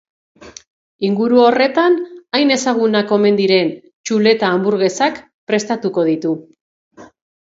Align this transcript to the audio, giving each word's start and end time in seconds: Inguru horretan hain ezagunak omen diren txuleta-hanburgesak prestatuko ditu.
Inguru 1.09 1.41
horretan 1.47 1.97
hain 2.37 2.53
ezagunak 2.55 3.13
omen 3.17 3.37
diren 3.39 3.69
txuleta-hanburgesak 4.09 5.21
prestatuko 5.53 6.07
ditu. 6.09 6.33